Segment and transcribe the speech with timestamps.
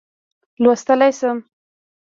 [0.61, 1.37] لوستلای شم.